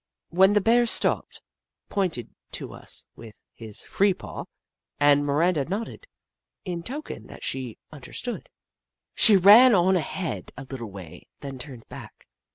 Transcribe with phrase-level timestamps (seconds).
[0.31, 1.43] Then the Bear stopped,
[1.89, 4.45] pointed to us with his free paw,
[4.99, 6.07] and Miranda nodded,
[6.65, 8.49] in token that she understood.
[9.13, 12.25] She ran on ahead a little way, then turned back.